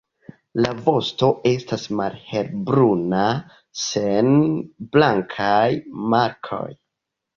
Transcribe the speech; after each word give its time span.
La 0.65 0.69
vosto 0.85 1.27
estas 1.49 1.83
malhelbruna 1.99 3.27
sen 3.83 4.33
blankaj 4.97 5.63
markoj. 6.15 6.67